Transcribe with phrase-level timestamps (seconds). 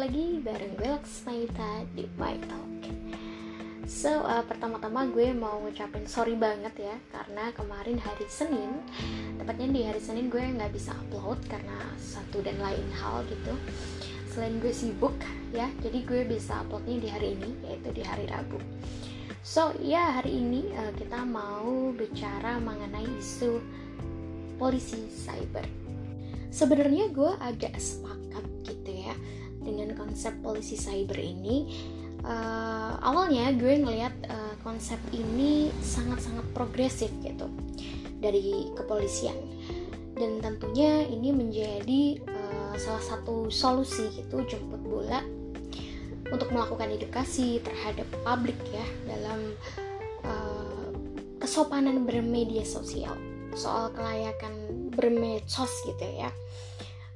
[0.00, 2.88] lagi bareng gue Laksmaita di My Talk.
[3.84, 8.80] So, uh, pertama-tama gue mau ngucapin sorry banget ya Karena kemarin hari Senin
[9.36, 13.52] Tepatnya di hari Senin gue nggak bisa upload Karena satu dan lain hal gitu.
[14.32, 15.12] Selain gue sibuk
[15.52, 18.56] ya Jadi gue bisa uploadnya di hari ini Yaitu di hari Rabu.
[19.44, 23.60] So, ya hari ini uh, kita mau bicara mengenai isu
[24.56, 25.68] polisi cyber.
[26.48, 29.12] Sebenarnya gue agak sepakat gitu ya
[29.60, 31.68] Dengan konsep polisi cyber ini
[32.24, 37.48] uh, awalnya gue ngelihat uh, konsep ini sangat-sangat progresif gitu
[38.20, 39.36] dari kepolisian.
[40.16, 45.24] Dan tentunya ini menjadi uh, salah satu solusi gitu jemput bola
[46.30, 49.56] untuk melakukan edukasi terhadap publik ya dalam
[50.24, 50.92] uh,
[51.40, 53.16] kesopanan bermedia sosial.
[53.56, 54.52] Soal kelayakan
[54.94, 56.30] bermedsos gitu ya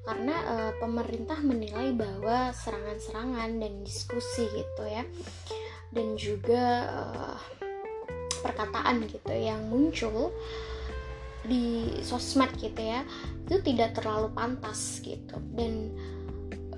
[0.04, 5.04] karena uh, pemerintah menilai bahwa serangan-serangan dan diskusi gitu ya
[5.96, 7.38] dan juga uh,
[8.44, 10.28] perkataan gitu yang muncul
[11.44, 13.04] di sosmed gitu ya
[13.48, 15.92] itu tidak terlalu pantas gitu dan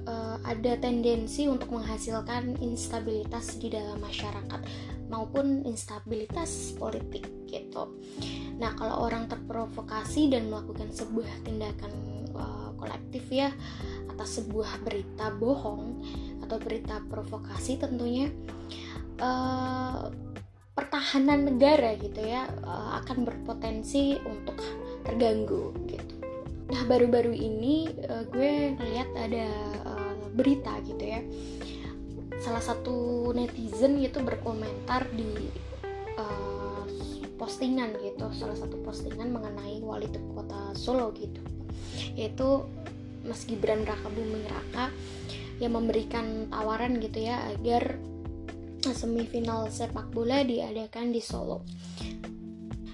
[0.06, 4.62] uh, ada tendensi untuk menghasilkan instabilitas di dalam masyarakat
[5.06, 7.94] maupun instabilitas politik gitu.
[8.58, 11.94] Nah, kalau orang terprovokasi dan melakukan sebuah tindakan
[12.76, 13.52] kolektif ya
[14.12, 16.00] atas sebuah berita bohong
[16.44, 18.30] atau berita provokasi tentunya
[19.20, 20.08] uh,
[20.76, 24.60] pertahanan negara gitu ya uh, akan berpotensi untuk
[25.02, 26.14] terganggu gitu.
[26.68, 29.48] Nah baru-baru ini uh, gue ngeliat ada
[29.88, 31.20] uh, berita gitu ya
[32.36, 35.48] salah satu netizen gitu berkomentar di
[36.20, 36.84] uh,
[37.40, 41.55] postingan gitu salah satu postingan mengenai wali kota Solo gitu
[42.16, 42.64] yaitu
[43.26, 44.94] Mas Gibran Raka Buming Raka
[45.58, 47.96] yang memberikan tawaran gitu ya agar
[48.86, 51.66] semifinal sepak bola diadakan di Solo.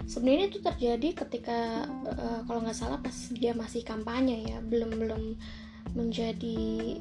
[0.09, 5.23] Sebenarnya itu terjadi ketika uh, kalau nggak salah pas dia masih kampanye ya, belum belum
[5.97, 6.97] menjadi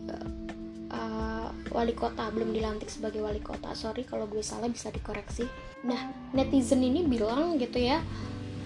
[0.91, 3.71] uh, wali kota, belum dilantik sebagai wali kota.
[3.75, 5.47] Sorry kalau gue salah bisa dikoreksi.
[5.87, 7.99] Nah netizen ini bilang gitu ya,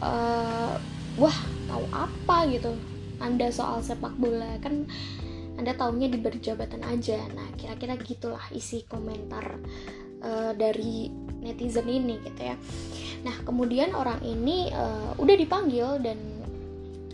[0.02, 0.78] uh,
[1.18, 1.38] wah
[1.70, 2.74] tahu apa gitu
[3.20, 4.88] anda soal sepak bola kan
[5.56, 7.20] anda taunya di berjabatan aja.
[7.32, 9.56] Nah kira-kira gitulah isi komentar
[10.24, 11.08] uh, dari
[11.40, 12.56] netizen ini gitu ya.
[13.24, 16.20] Nah kemudian orang ini uh, udah dipanggil dan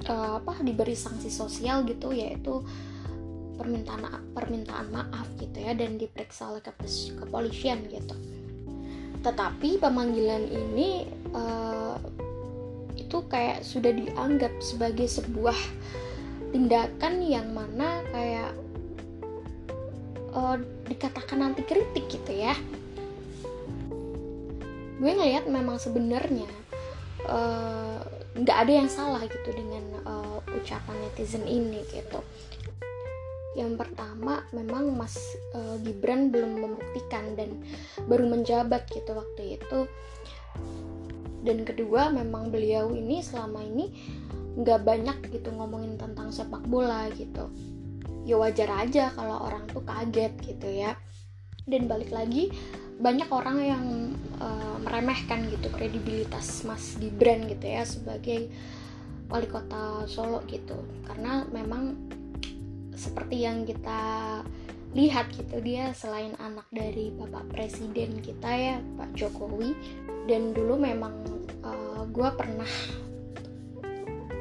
[0.09, 2.65] uh, apa diberi sanksi sosial gitu yaitu
[3.61, 6.65] permintaan permintaan maaf gitu ya dan diperiksa oleh
[7.21, 8.17] kepolisian gitu.
[9.21, 11.05] Tetapi pemanggilan ini
[11.37, 11.93] uh,
[13.11, 15.59] itu kayak sudah dianggap sebagai sebuah
[16.55, 18.55] tindakan yang mana kayak
[20.31, 20.55] uh,
[20.87, 22.55] dikatakan nanti kritik gitu ya.
[24.95, 26.47] Gue ngeliat memang sebenarnya
[27.25, 27.99] eh,
[28.37, 32.23] nggak uh, ada yang salah gitu dengan uh, ucapan netizen ini gitu.
[33.59, 35.19] Yang pertama memang Mas
[35.51, 37.59] uh, Gibran belum membuktikan dan
[38.07, 39.89] baru menjabat gitu waktu itu
[41.41, 43.89] dan kedua memang beliau ini selama ini
[44.61, 47.49] nggak banyak gitu ngomongin tentang sepak bola gitu.
[48.27, 50.93] Ya wajar aja kalau orang tuh kaget gitu ya.
[51.65, 52.53] Dan balik lagi
[53.01, 53.85] banyak orang yang
[54.37, 58.53] uh, meremehkan gitu kredibilitas Mas Gibran gitu ya sebagai
[59.31, 60.77] wali kota Solo gitu.
[61.07, 61.97] Karena memang
[62.93, 64.43] seperti yang kita
[64.91, 69.71] lihat gitu dia selain anak dari Bapak Presiden kita ya Pak Jokowi.
[70.27, 71.15] Dan dulu memang
[71.63, 72.71] uh, eh, gue pernah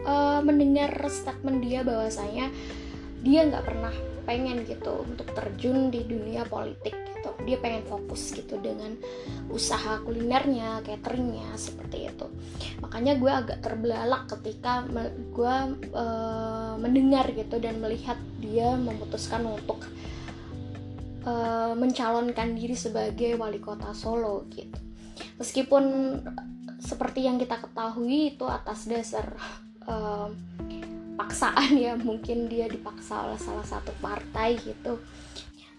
[0.05, 2.51] uh, mendengar statement dia bahwasanya
[3.21, 3.95] dia nggak pernah
[4.25, 7.31] pengen gitu untuk terjun di dunia politik gitu.
[7.47, 8.97] Dia pengen fokus gitu dengan
[9.49, 12.27] usaha kulinernya cateringnya seperti itu.
[12.83, 14.85] Makanya gue agak terbelalak ketika
[15.33, 15.57] gue
[15.95, 19.85] uh, mendengar gitu dan melihat dia memutuskan untuk
[21.25, 24.79] uh, mencalonkan diri sebagai wali kota Solo gitu.
[25.37, 25.85] Meskipun
[26.81, 29.37] seperti yang kita ketahui itu atas dasar
[29.85, 30.29] uh,
[31.17, 35.01] paksaan ya mungkin dia dipaksa oleh salah satu partai gitu.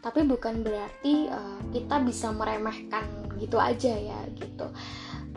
[0.02, 3.06] Tapi bukan berarti uh, kita bisa meremehkan
[3.38, 4.70] gitu aja ya gitu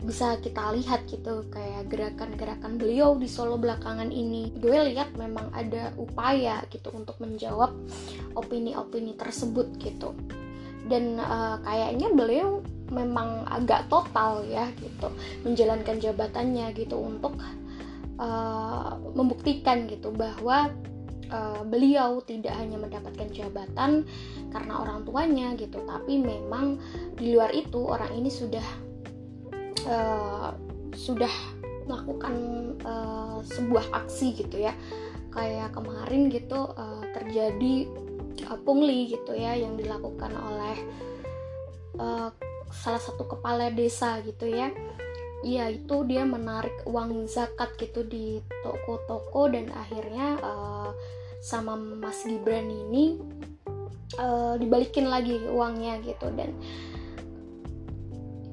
[0.05, 4.53] bisa kita lihat gitu kayak gerakan-gerakan beliau di Solo belakangan ini.
[4.61, 7.73] Gue lihat memang ada upaya gitu untuk menjawab
[8.37, 10.13] opini-opini tersebut gitu.
[10.85, 12.61] Dan uh, kayaknya beliau
[12.93, 15.09] memang agak total ya gitu
[15.41, 17.33] menjalankan jabatannya gitu untuk
[18.21, 20.69] uh, membuktikan gitu bahwa
[21.33, 24.05] uh, beliau tidak hanya mendapatkan jabatan
[24.53, 26.77] karena orang tuanya gitu tapi memang
[27.17, 28.84] di luar itu orang ini sudah
[29.85, 30.51] uh,
[30.93, 31.31] sudah
[31.85, 32.33] melakukan
[32.81, 34.73] uh, sebuah aksi gitu ya.
[35.29, 37.89] Kayak kemarin gitu uh, terjadi
[38.47, 40.77] uh, pungli gitu ya yang dilakukan oleh
[41.99, 42.29] uh,
[42.71, 44.71] salah satu kepala desa gitu ya.
[45.45, 50.89] Iya itu dia menarik uang zakat gitu di toko-toko dan akhirnya uh,
[51.37, 53.21] sama Mas Gibran ini
[54.17, 56.33] uh, dibalikin lagi uangnya gitu.
[56.33, 56.57] Dan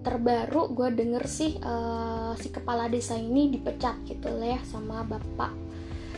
[0.03, 5.55] terbaru gue denger sih uh, si kepala desa ini dipecat gitu lah ya sama bapak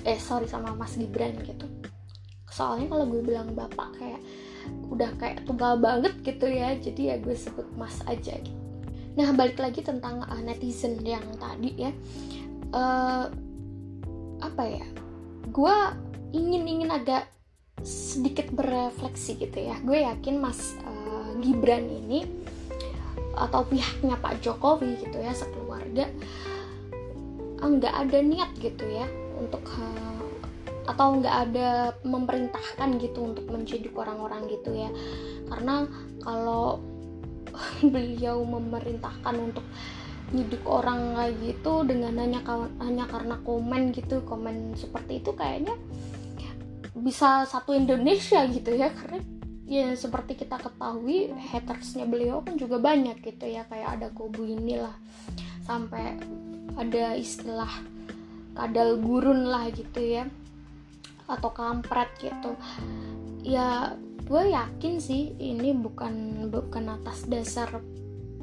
[0.04, 1.64] eh sorry sama Mas Gibran gitu.
[2.48, 4.20] Soalnya kalau gue bilang bapak kayak
[4.88, 8.64] udah kayak tunggal banget gitu ya jadi ya gue sebut Mas aja gitu.
[9.14, 11.92] Nah balik lagi tentang uh, netizen yang tadi ya.
[12.74, 13.30] Uh,
[14.42, 14.86] apa ya?
[15.48, 15.76] Gue
[16.34, 17.30] ingin ingin agak
[17.84, 19.78] sedikit berefleksi gitu ya.
[19.84, 22.43] Gue yakin mas uh, Gibran ini
[23.34, 26.08] atau pihaknya Pak Jokowi gitu ya sekeluarga
[27.64, 29.08] nggak ada niat gitu ya
[29.40, 30.20] untuk uh,
[30.84, 34.90] atau nggak ada memerintahkan gitu untuk menjadi orang-orang gitu ya.
[35.48, 35.88] Karena
[36.20, 36.80] kalau
[37.94, 39.64] beliau memerintahkan untuk
[40.34, 42.40] nyidik orang kayak gitu dengan hanya
[42.82, 45.76] hanya karena komen gitu komen seperti itu kayaknya
[46.94, 49.20] bisa satu Indonesia gitu ya karena
[49.64, 54.92] ya seperti kita ketahui hatersnya beliau kan juga banyak gitu ya kayak ada kubu inilah
[55.64, 56.20] sampai
[56.76, 57.70] ada istilah
[58.52, 60.28] kadal gurun lah gitu ya
[61.24, 62.52] atau kampret gitu.
[63.40, 67.80] Ya gue yakin sih ini bukan bukan atas dasar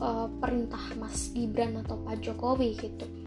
[0.02, 3.21] uh, perintah Mas Gibran atau Pak Jokowi gitu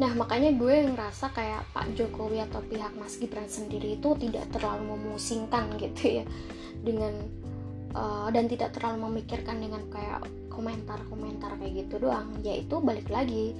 [0.00, 4.96] nah makanya gue ngerasa kayak Pak Jokowi atau pihak Mas Gibran sendiri itu tidak terlalu
[4.96, 6.24] memusingkan gitu ya
[6.80, 7.12] dengan
[7.92, 12.28] uh, dan tidak terlalu memikirkan dengan kayak komentar-komentar kayak gitu doang.
[12.44, 13.56] Yaitu balik lagi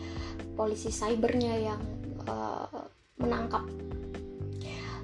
[0.56, 1.80] polisi cybernya yang
[2.28, 2.68] uh,
[3.20, 3.64] menangkap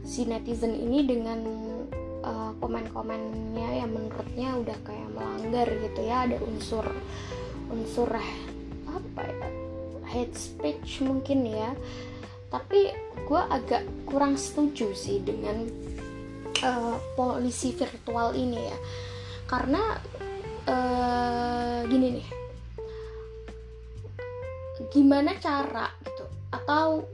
[0.09, 1.41] si netizen ini dengan
[2.25, 6.87] uh, komen-komennya yang menurutnya udah kayak melanggar gitu ya ada unsur
[7.69, 8.09] unsur
[10.19, 11.70] hate speech mungkin ya.
[12.50, 12.91] Tapi
[13.23, 15.62] gue agak kurang setuju sih dengan
[16.67, 18.79] uh, polisi virtual ini ya.
[19.47, 19.94] Karena
[20.67, 22.29] uh, gini nih.
[24.91, 26.25] Gimana cara gitu?
[26.50, 27.06] Atau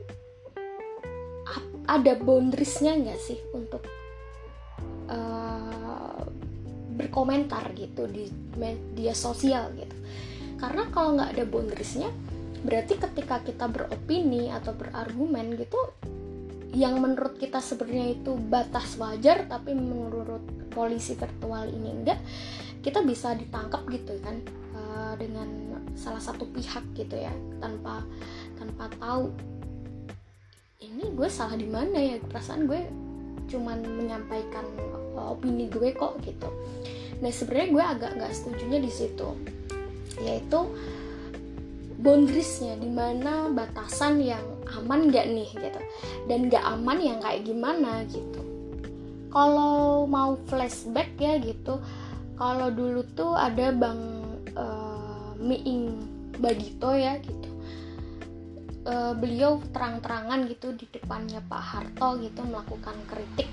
[1.85, 3.85] ada boundariesnya nggak sih untuk
[6.95, 9.97] berkomentar gitu di media sosial gitu?
[10.62, 12.11] Karena kalau nggak ada boundariesnya
[12.65, 15.79] berarti ketika kita beropini atau berargumen gitu
[16.75, 20.43] yang menurut kita sebenarnya itu batas wajar tapi menurut
[20.75, 22.19] polisi virtual ini enggak
[22.85, 24.37] kita bisa ditangkap gitu kan
[24.77, 25.49] uh, dengan
[25.97, 27.33] salah satu pihak gitu ya
[27.63, 28.05] tanpa
[28.61, 29.33] tanpa tahu.
[30.85, 32.21] Ini gue salah di mana ya?
[32.21, 32.85] Perasaan gue
[33.49, 34.69] cuman menyampaikan
[35.17, 36.53] opini gue kok gitu.
[37.25, 39.29] Nah sebenarnya gue agak nggak setuju di situ
[40.23, 40.61] yaitu
[42.05, 44.45] boundariesnya di mana batasan yang
[44.77, 45.81] aman gak nih gitu.
[46.29, 48.44] Dan gak aman yang kayak gimana gitu.
[49.32, 51.81] Kalau mau flashback ya gitu.
[52.37, 54.01] Kalau dulu tuh ada bang
[54.53, 55.96] uh, Miing
[56.37, 57.51] Bagito ya gitu.
[58.84, 63.49] Uh, beliau terang-terangan gitu di depannya Pak Harto gitu melakukan kritik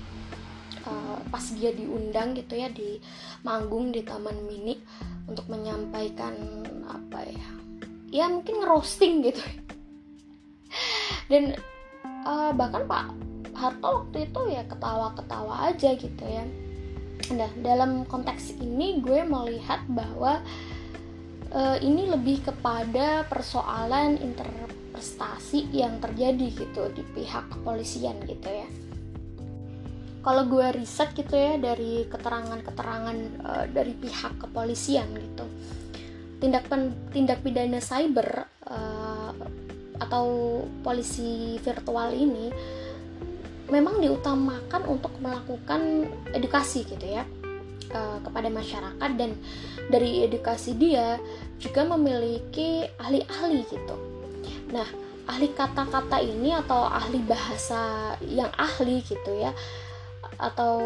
[0.84, 3.00] uh, pas dia diundang gitu ya di
[3.40, 4.76] manggung di Taman Mini
[5.24, 6.34] untuk menyampaikan
[6.84, 7.48] apa ya
[8.12, 9.40] ya mungkin roasting gitu.
[11.32, 11.56] Dan
[12.28, 13.04] uh, bahkan Pak
[13.56, 16.44] Harto waktu itu ya ketawa-ketawa aja gitu ya.
[17.32, 20.44] Nah dalam konteks ini gue melihat bahwa
[21.56, 28.68] uh, ini lebih kepada persoalan interpretasi yang terjadi gitu di pihak kepolisian gitu ya.
[30.22, 35.48] Kalau gue riset gitu ya dari keterangan-keterangan uh, dari pihak kepolisian gitu
[36.42, 39.30] tindak pen, tindak pidana cyber uh,
[40.02, 40.26] atau
[40.82, 42.50] polisi virtual ini
[43.70, 47.22] memang diutamakan untuk melakukan edukasi gitu ya
[47.94, 49.38] uh, kepada masyarakat dan
[49.86, 51.22] dari edukasi dia
[51.62, 53.96] juga memiliki ahli-ahli gitu.
[54.74, 54.88] Nah
[55.30, 59.54] ahli kata-kata ini atau ahli bahasa yang ahli gitu ya
[60.42, 60.82] atau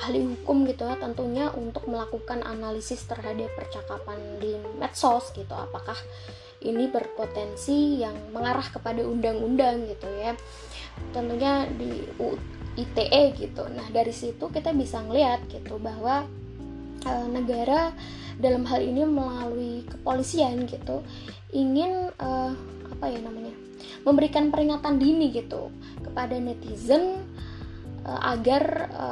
[0.00, 5.96] ahli hukum gitu ya tentunya untuk melakukan analisis terhadap percakapan di medsos gitu apakah
[6.64, 10.32] ini berpotensi yang mengarah kepada undang-undang gitu ya
[11.12, 12.08] tentunya di
[12.78, 13.66] ITE gitu.
[13.74, 16.22] Nah dari situ kita bisa ngeliat gitu bahwa
[17.02, 17.90] e, negara
[18.38, 21.02] dalam hal ini melalui kepolisian gitu
[21.50, 22.28] ingin e,
[22.88, 23.54] apa ya namanya
[24.06, 25.74] memberikan peringatan dini gitu
[26.06, 27.27] kepada netizen
[28.22, 29.06] agar e,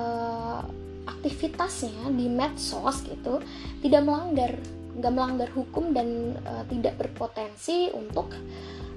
[1.06, 3.38] aktivitasnya di medsos gitu
[3.84, 4.56] tidak melanggar
[4.96, 8.32] nggak melanggar hukum dan e, tidak berpotensi untuk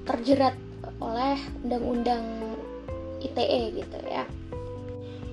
[0.07, 0.55] terjerat
[0.99, 2.23] oleh undang-undang
[3.19, 4.23] ITE gitu ya.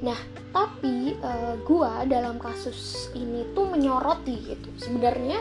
[0.05, 0.19] Nah,
[0.53, 4.69] tapi uh, gua dalam kasus ini tuh menyoroti gitu.
[4.77, 5.41] Sebenarnya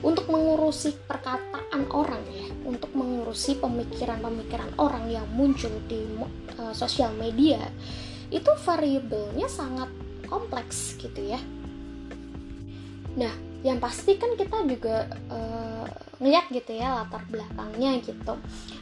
[0.00, 6.04] untuk mengurusi perkataan orang ya, untuk mengurusi pemikiran-pemikiran orang yang muncul di
[6.60, 7.60] uh, sosial media
[8.28, 9.88] itu variabelnya sangat
[10.26, 11.40] kompleks gitu ya.
[13.16, 13.32] Nah,
[13.66, 15.86] yang pasti kan kita juga uh,
[16.22, 18.34] ngeliat gitu ya latar belakangnya gitu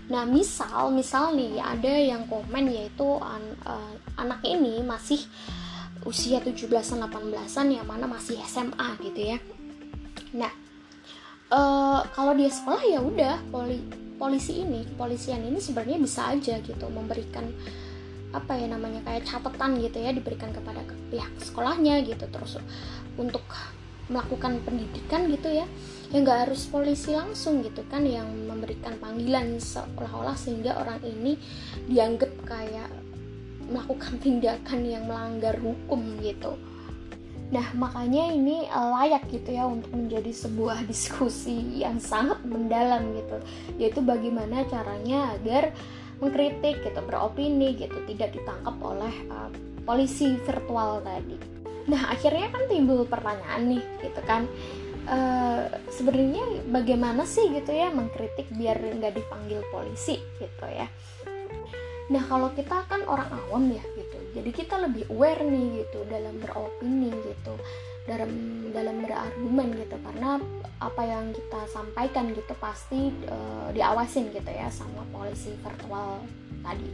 [0.06, 5.18] nah misal misal nih ada yang komen yaitu an, uh, anak ini masih
[6.04, 9.38] usia 17-an 18-an yang mana masih SMA gitu ya
[10.34, 10.52] nah
[11.54, 13.78] uh, kalau dia sekolah ya udah poli
[14.14, 17.50] polisi ini kepolisian ini sebenarnya bisa aja gitu memberikan
[18.34, 22.26] apa ya namanya kayak catatan gitu ya diberikan kepada pihak sekolahnya gitu.
[22.26, 22.58] Terus
[23.14, 23.46] untuk
[24.10, 25.64] melakukan pendidikan gitu ya
[26.12, 31.40] ya nggak harus polisi langsung gitu kan yang memberikan panggilan seolah-olah sehingga orang ini
[31.88, 32.92] dianggap kayak
[33.64, 36.60] melakukan tindakan yang melanggar hukum gitu
[37.52, 43.36] nah makanya ini eh, layak gitu ya untuk menjadi sebuah diskusi yang sangat mendalam gitu.
[43.80, 45.74] Yaitu bagaimana caranya agar
[46.22, 49.50] mengkritik gitu beropini gitu tidak ditangkap oleh uh,
[49.82, 51.36] polisi virtual tadi.
[51.90, 54.46] Nah akhirnya kan timbul pertanyaan nih gitu kan.
[55.04, 60.88] Uh, sebenarnya bagaimana sih gitu ya mengkritik biar nggak dipanggil polisi gitu ya
[62.12, 64.18] nah kalau kita kan orang awam ya gitu.
[64.34, 67.54] Jadi kita lebih aware nih gitu dalam beropini gitu.
[68.04, 68.30] Dalam
[68.74, 69.96] dalam berargumen gitu.
[70.04, 70.36] Karena
[70.82, 76.20] apa yang kita sampaikan gitu pasti uh, diawasin gitu ya sama polisi virtual
[76.60, 76.88] tadi.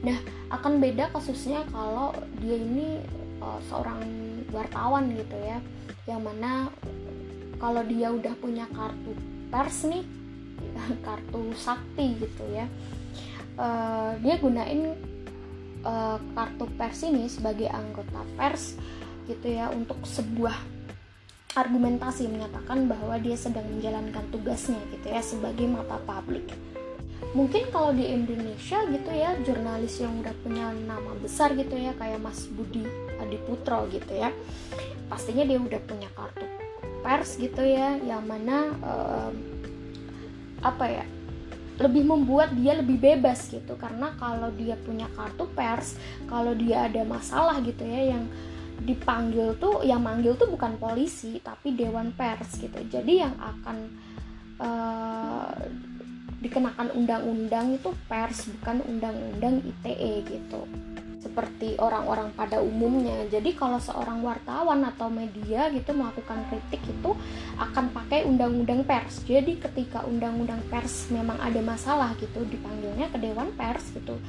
[0.00, 0.16] Nah
[0.54, 3.04] akan beda kasusnya kalau dia ini
[3.44, 4.00] uh, seorang
[4.54, 5.60] wartawan gitu ya.
[6.08, 6.72] Yang mana
[7.60, 9.12] kalau dia udah punya kartu
[9.52, 10.04] pers nih
[11.06, 12.66] kartu sakti gitu ya
[13.58, 14.94] uh, dia gunain
[15.84, 18.78] uh, kartu pers ini sebagai anggota pers
[19.30, 20.54] gitu ya untuk sebuah
[21.54, 26.50] argumentasi menyatakan bahwa dia sedang menjalankan tugasnya gitu ya sebagai mata publik.
[27.34, 32.22] Mungkin kalau di Indonesia gitu ya jurnalis yang udah punya nama besar gitu ya kayak
[32.22, 32.86] Mas Budi
[33.18, 34.30] Adiputro gitu ya
[35.08, 36.46] pastinya dia udah punya kartu
[37.04, 39.34] pers gitu ya yang mana um,
[40.64, 41.04] apa ya
[41.80, 43.74] lebih membuat dia lebih bebas gitu.
[43.74, 45.98] Karena kalau dia punya kartu pers
[46.30, 48.24] kalau dia ada masalah gitu ya yang
[48.84, 52.78] dipanggil tuh yang manggil tuh bukan polisi tapi dewan pers gitu.
[52.90, 53.76] Jadi yang akan
[54.60, 55.54] uh,
[56.44, 60.68] dikenakan undang-undang itu pers bukan undang-undang ITE gitu
[61.24, 63.24] seperti orang-orang pada umumnya.
[63.32, 67.16] Jadi kalau seorang wartawan atau media gitu melakukan kritik itu
[67.56, 69.24] akan pakai undang-undang pers.
[69.24, 74.20] Jadi ketika undang-undang pers memang ada masalah gitu dipanggilnya ke dewan pers gitu.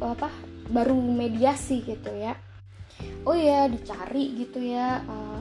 [0.00, 0.32] Apa?
[0.72, 2.32] Baru mediasi gitu ya.
[3.28, 5.38] Oh ya dicari gitu ya uh,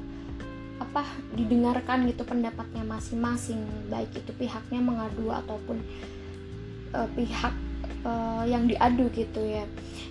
[0.84, 1.08] apa?
[1.32, 3.64] Didengarkan gitu pendapatnya masing-masing.
[3.88, 5.80] Baik itu pihaknya mengadu ataupun
[6.92, 7.56] uh, pihak
[8.06, 9.66] uh, yang diadu gitu ya.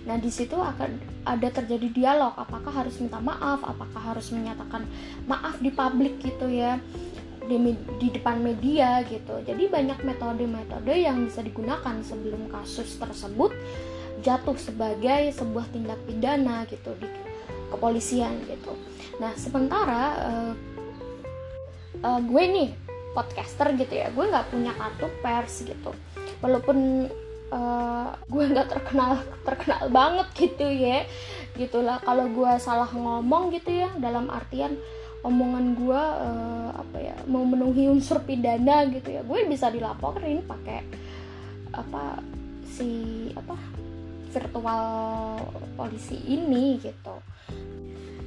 [0.05, 2.35] Nah di situ akan ada terjadi dialog.
[2.37, 3.63] Apakah harus minta maaf?
[3.65, 4.85] Apakah harus menyatakan
[5.25, 6.77] maaf di publik gitu ya?
[7.45, 7.57] Di,
[8.01, 9.37] di depan media gitu.
[9.45, 13.53] Jadi banyak metode-metode yang bisa digunakan sebelum kasus tersebut
[14.25, 17.05] jatuh sebagai sebuah tindak pidana gitu di
[17.69, 18.73] kepolisian gitu.
[19.21, 20.53] Nah sementara uh,
[22.01, 22.69] uh, gue nih
[23.13, 24.09] podcaster gitu ya.
[24.09, 25.93] Gue nggak punya kartu pers gitu.
[26.41, 27.09] Walaupun
[27.51, 31.03] uh, gue nggak terkenal terkenal banget gitu ya
[31.55, 34.77] gitulah kalau gue salah ngomong gitu ya dalam artian
[35.25, 40.85] omongan gue uh, apa ya mau memenuhi unsur pidana gitu ya gue bisa dilaporin pakai
[41.73, 42.21] apa
[42.69, 43.57] si apa
[44.31, 44.83] virtual
[45.79, 47.15] polisi ini gitu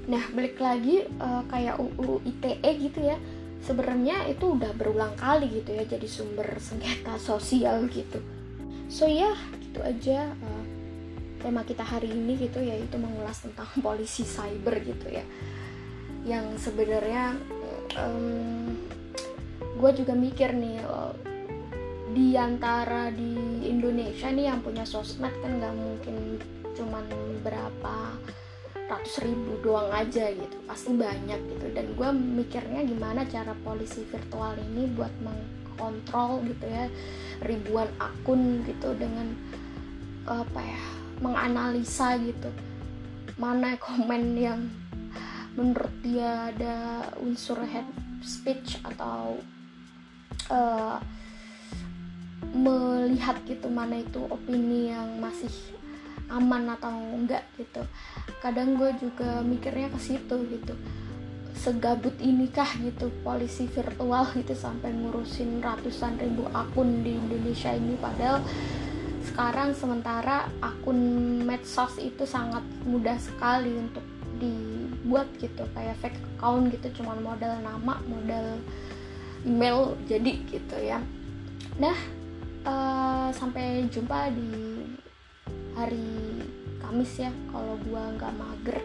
[0.09, 3.21] Nah, balik lagi uh, kayak UU ITE gitu ya.
[3.61, 8.25] Sebenarnya itu udah berulang kali gitu ya jadi sumber sengketa sosial gitu.
[8.89, 10.65] So ya, gitu aja uh,
[11.39, 15.25] tema kita hari ini gitu yaitu mengulas tentang polisi cyber gitu ya.
[16.25, 17.37] Yang sebenarnya
[17.97, 18.75] um,
[19.79, 21.15] gue juga mikir nih uh,
[22.11, 26.41] di antara di Indonesia nih yang punya sosmed kan nggak mungkin
[26.75, 27.05] cuman
[27.45, 28.17] berapa
[28.89, 34.57] ratus ribu doang aja gitu pasti banyak gitu dan gue mikirnya gimana cara polisi virtual
[34.57, 35.13] ini buat
[35.79, 36.91] mengkontrol gitu ya
[37.47, 39.31] ribuan akun gitu dengan
[40.27, 40.83] apa ya
[41.23, 42.51] menganalisa gitu.
[43.39, 44.67] Mana komen yang
[45.55, 47.87] menurut dia ada unsur head
[48.27, 49.39] speech atau
[50.51, 50.99] uh,
[52.51, 55.51] melihat gitu mana itu opini yang masih
[56.27, 57.87] aman atau enggak gitu.
[58.43, 60.75] Kadang gue juga mikirnya ke situ gitu
[61.57, 67.97] segabut inikah gitu polisi virtual gitu sampai ngurusin ratusan ribu akun di Indonesia ini.
[67.97, 68.45] Padahal
[69.25, 70.99] sekarang sementara akun
[71.45, 74.05] medsos itu sangat mudah sekali untuk
[74.39, 75.67] dibuat gitu.
[75.73, 78.61] Kayak fake account gitu cuman modal nama modal
[79.45, 81.03] email jadi gitu ya.
[81.79, 81.97] Nah
[82.65, 84.83] uh, sampai jumpa di
[85.79, 86.07] hari
[86.83, 88.79] Kamis ya kalau gue nggak mager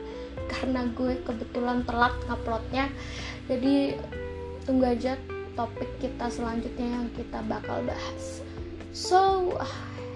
[0.53, 2.85] karena gue kebetulan telat nguploadnya.
[3.49, 3.97] Jadi
[4.63, 5.17] tunggu aja
[5.57, 8.45] topik kita selanjutnya yang kita bakal bahas.
[8.93, 9.51] So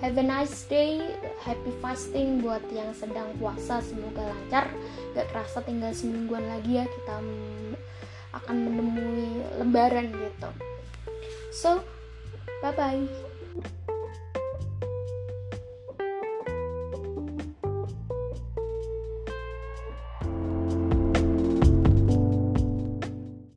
[0.05, 1.01] have a nice day.
[1.41, 3.81] Happy fasting buat yang sedang puasa.
[3.81, 4.69] Semoga lancar.
[5.17, 6.85] Gak kerasa tinggal semingguan lagi ya.
[6.85, 7.15] Kita
[8.37, 10.49] akan menemui lebaran gitu.
[11.49, 11.81] So
[12.61, 13.26] bye bye